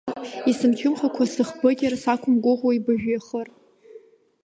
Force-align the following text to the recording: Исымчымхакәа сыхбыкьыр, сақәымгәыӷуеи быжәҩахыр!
Исымчымхакәа 0.49 1.25
сыхбыкьыр, 1.33 1.93
сақәымгәыӷуеи 2.01 2.83
быжәҩахыр! 2.85 3.47